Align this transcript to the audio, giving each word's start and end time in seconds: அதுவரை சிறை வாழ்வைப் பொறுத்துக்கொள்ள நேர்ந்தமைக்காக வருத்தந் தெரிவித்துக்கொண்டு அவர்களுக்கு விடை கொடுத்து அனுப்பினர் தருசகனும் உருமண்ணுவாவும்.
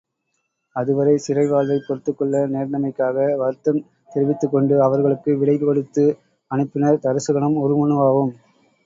அதுவரை 0.75 1.11
சிறை 1.17 1.43
வாழ்வைப் 1.47 1.83
பொறுத்துக்கொள்ள 1.87 2.39
நேர்ந்தமைக்காக 2.47 3.17
வருத்தந் 3.41 3.79
தெரிவித்துக்கொண்டு 4.11 4.81
அவர்களுக்கு 4.81 5.37
விடை 5.37 5.57
கொடுத்து 5.59 6.05
அனுப்பினர் 6.51 7.03
தருசகனும் 7.05 7.61
உருமண்ணுவாவும். 7.61 8.33